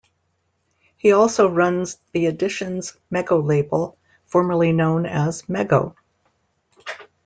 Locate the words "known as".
4.71-5.43